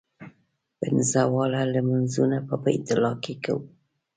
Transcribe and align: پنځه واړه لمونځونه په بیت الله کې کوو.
پنځه 0.79 1.21
واړه 1.33 1.63
لمونځونه 1.73 2.37
په 2.47 2.55
بیت 2.63 2.85
الله 2.93 3.13
کې 3.23 3.33
کوو. 3.43 3.61